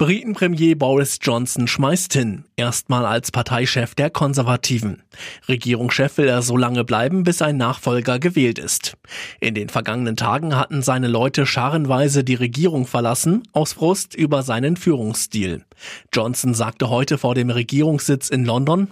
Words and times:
Britenpremier 0.00 0.78
Boris 0.78 1.18
Johnson 1.20 1.68
schmeißt 1.68 2.14
hin, 2.14 2.44
erstmal 2.56 3.04
als 3.04 3.30
Parteichef 3.30 3.94
der 3.94 4.08
Konservativen. 4.08 5.02
Regierungschef 5.46 6.16
will 6.16 6.26
er 6.26 6.40
so 6.40 6.56
lange 6.56 6.84
bleiben, 6.84 7.22
bis 7.22 7.42
ein 7.42 7.58
Nachfolger 7.58 8.18
gewählt 8.18 8.58
ist. 8.58 8.96
In 9.40 9.54
den 9.54 9.68
vergangenen 9.68 10.16
Tagen 10.16 10.56
hatten 10.56 10.80
seine 10.80 11.06
Leute 11.06 11.44
scharenweise 11.44 12.24
die 12.24 12.34
Regierung 12.34 12.86
verlassen, 12.86 13.42
aus 13.52 13.74
Frust 13.74 14.14
über 14.14 14.42
seinen 14.42 14.78
Führungsstil. 14.78 15.66
Johnson 16.14 16.54
sagte 16.54 16.88
heute 16.88 17.18
vor 17.18 17.34
dem 17.34 17.50
Regierungssitz 17.50 18.30
in 18.30 18.46
London, 18.46 18.88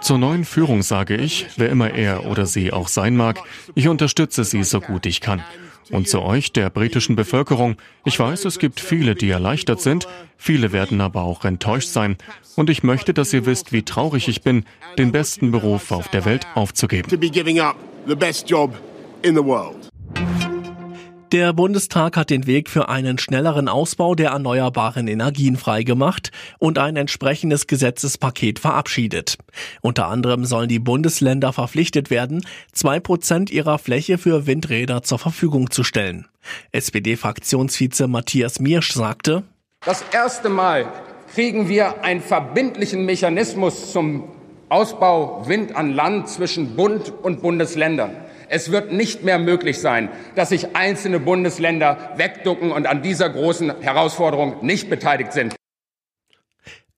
Zur 0.00 0.18
neuen 0.18 0.44
Führung 0.44 0.82
sage 0.82 1.16
ich, 1.16 1.46
wer 1.56 1.70
immer 1.70 1.90
er 1.90 2.26
oder 2.26 2.46
sie 2.46 2.72
auch 2.72 2.88
sein 2.88 3.14
mag, 3.14 3.38
ich 3.76 3.86
unterstütze 3.86 4.42
sie 4.42 4.64
so 4.64 4.80
gut 4.80 5.06
ich 5.06 5.20
kann. 5.20 5.40
Und 5.90 6.08
zu 6.08 6.22
euch, 6.22 6.52
der 6.52 6.70
britischen 6.70 7.16
Bevölkerung. 7.16 7.76
Ich 8.04 8.18
weiß, 8.18 8.44
es 8.44 8.58
gibt 8.58 8.80
viele, 8.80 9.14
die 9.14 9.30
erleichtert 9.30 9.80
sind, 9.80 10.08
viele 10.36 10.72
werden 10.72 11.00
aber 11.00 11.22
auch 11.22 11.44
enttäuscht 11.44 11.88
sein. 11.88 12.16
Und 12.56 12.70
ich 12.70 12.82
möchte, 12.82 13.14
dass 13.14 13.32
ihr 13.32 13.46
wisst, 13.46 13.72
wie 13.72 13.82
traurig 13.82 14.28
ich 14.28 14.42
bin, 14.42 14.64
den 14.98 15.12
besten 15.12 15.52
Beruf 15.52 15.92
auf 15.92 16.08
der 16.08 16.24
Welt 16.24 16.46
aufzugeben. 16.54 17.08
Der 21.32 21.52
Bundestag 21.52 22.16
hat 22.16 22.30
den 22.30 22.46
Weg 22.46 22.70
für 22.70 22.88
einen 22.88 23.18
schnelleren 23.18 23.68
Ausbau 23.68 24.14
der 24.14 24.30
erneuerbaren 24.30 25.08
Energien 25.08 25.56
freigemacht 25.56 26.30
und 26.60 26.78
ein 26.78 26.94
entsprechendes 26.94 27.66
Gesetzespaket 27.66 28.60
verabschiedet. 28.60 29.36
Unter 29.80 30.06
anderem 30.06 30.44
sollen 30.44 30.68
die 30.68 30.78
Bundesländer 30.78 31.52
verpflichtet 31.52 32.10
werden, 32.10 32.46
zwei 32.72 33.00
Prozent 33.00 33.50
ihrer 33.50 33.78
Fläche 33.78 34.18
für 34.18 34.46
Windräder 34.46 35.02
zur 35.02 35.18
Verfügung 35.18 35.72
zu 35.72 35.82
stellen. 35.82 36.28
SPD-Fraktionsvize 36.70 38.06
Matthias 38.06 38.60
Miersch 38.60 38.92
sagte, 38.92 39.42
Das 39.84 40.04
erste 40.12 40.48
Mal 40.48 40.86
kriegen 41.34 41.68
wir 41.68 42.04
einen 42.04 42.20
verbindlichen 42.20 43.04
Mechanismus 43.04 43.90
zum 43.90 44.28
Ausbau 44.68 45.48
Wind 45.48 45.74
an 45.74 45.92
Land 45.92 46.28
zwischen 46.28 46.76
Bund 46.76 47.12
und 47.22 47.42
Bundesländern. 47.42 48.12
Es 48.48 48.70
wird 48.70 48.92
nicht 48.92 49.24
mehr 49.24 49.38
möglich 49.38 49.80
sein, 49.80 50.08
dass 50.34 50.50
sich 50.50 50.76
einzelne 50.76 51.20
Bundesländer 51.20 52.14
wegducken 52.16 52.72
und 52.72 52.86
an 52.86 53.02
dieser 53.02 53.28
großen 53.28 53.80
Herausforderung 53.80 54.64
nicht 54.64 54.88
beteiligt 54.88 55.32
sind. 55.32 55.54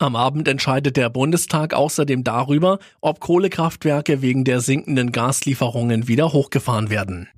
Am 0.00 0.14
Abend 0.14 0.46
entscheidet 0.46 0.96
der 0.96 1.10
Bundestag 1.10 1.74
außerdem 1.74 2.22
darüber, 2.22 2.78
ob 3.00 3.18
Kohlekraftwerke 3.18 4.22
wegen 4.22 4.44
der 4.44 4.60
sinkenden 4.60 5.10
Gaslieferungen 5.10 6.06
wieder 6.06 6.32
hochgefahren 6.32 6.88
werden. 6.88 7.28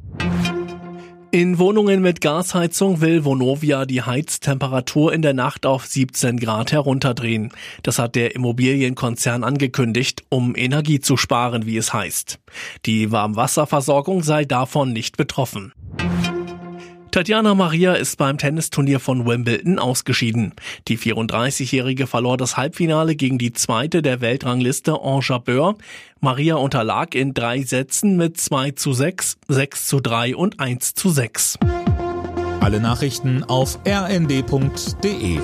In 1.32 1.60
Wohnungen 1.60 2.02
mit 2.02 2.20
Gasheizung 2.20 3.00
will 3.00 3.24
Vonovia 3.24 3.86
die 3.86 4.02
Heiztemperatur 4.02 5.12
in 5.12 5.22
der 5.22 5.32
Nacht 5.32 5.64
auf 5.64 5.86
17 5.86 6.38
Grad 6.40 6.72
herunterdrehen. 6.72 7.52
Das 7.84 8.00
hat 8.00 8.16
der 8.16 8.34
Immobilienkonzern 8.34 9.44
angekündigt, 9.44 10.24
um 10.28 10.56
Energie 10.56 10.98
zu 10.98 11.16
sparen, 11.16 11.66
wie 11.66 11.76
es 11.76 11.92
heißt. 11.92 12.40
Die 12.84 13.12
Warmwasserversorgung 13.12 14.24
sei 14.24 14.44
davon 14.44 14.92
nicht 14.92 15.16
betroffen. 15.16 15.72
Tatjana 17.10 17.56
Maria 17.56 17.94
ist 17.94 18.18
beim 18.18 18.38
Tennisturnier 18.38 19.00
von 19.00 19.26
Wimbledon 19.26 19.80
ausgeschieden. 19.80 20.54
Die 20.86 20.96
34-Jährige 20.96 22.06
verlor 22.06 22.36
das 22.36 22.56
Halbfinale 22.56 23.16
gegen 23.16 23.36
die 23.36 23.52
zweite 23.52 24.00
der 24.00 24.20
Weltrangliste 24.20 24.92
Ange 25.02 25.22
Jabeur. 25.24 25.76
Maria 26.20 26.54
unterlag 26.54 27.16
in 27.16 27.34
drei 27.34 27.62
Sätzen 27.62 28.16
mit 28.16 28.38
2 28.38 28.72
zu 28.72 28.92
6, 28.92 29.38
6 29.48 29.86
zu 29.88 29.98
3 29.98 30.36
und 30.36 30.60
1 30.60 30.94
zu 30.94 31.10
6. 31.10 31.58
Alle 32.60 32.78
Nachrichten 32.78 33.42
auf 33.42 33.80
rnd.de 33.84 35.40